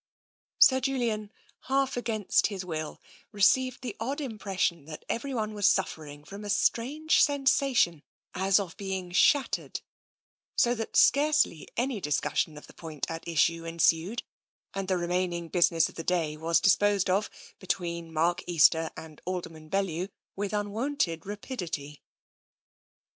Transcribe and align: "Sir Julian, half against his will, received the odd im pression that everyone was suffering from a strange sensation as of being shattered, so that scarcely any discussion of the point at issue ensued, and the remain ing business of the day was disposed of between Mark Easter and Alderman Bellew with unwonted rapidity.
"Sir 0.67 0.79
Julian, 0.79 1.29
half 1.65 1.95
against 1.95 2.47
his 2.47 2.65
will, 2.65 2.99
received 3.31 3.81
the 3.83 3.95
odd 3.99 4.19
im 4.19 4.39
pression 4.39 4.85
that 4.85 5.05
everyone 5.07 5.53
was 5.53 5.69
suffering 5.69 6.23
from 6.23 6.43
a 6.43 6.49
strange 6.49 7.21
sensation 7.21 8.01
as 8.33 8.59
of 8.59 8.75
being 8.77 9.11
shattered, 9.11 9.81
so 10.55 10.73
that 10.73 10.95
scarcely 10.97 11.67
any 11.77 12.01
discussion 12.01 12.57
of 12.57 12.65
the 12.65 12.73
point 12.73 13.05
at 13.11 13.27
issue 13.27 13.63
ensued, 13.63 14.23
and 14.73 14.87
the 14.87 14.97
remain 14.97 15.33
ing 15.33 15.49
business 15.49 15.87
of 15.87 15.93
the 15.93 16.03
day 16.03 16.35
was 16.35 16.59
disposed 16.59 17.07
of 17.07 17.29
between 17.59 18.11
Mark 18.11 18.41
Easter 18.47 18.89
and 18.97 19.21
Alderman 19.25 19.69
Bellew 19.69 20.07
with 20.35 20.51
unwonted 20.51 21.27
rapidity. 21.27 22.01